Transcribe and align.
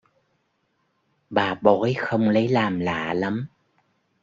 Bà 1.29 1.53
bói 1.61 1.93
không 1.97 2.29
lấy 2.29 2.47
làm 2.47 2.79
lạ 2.79 3.13
lắm 3.13 3.47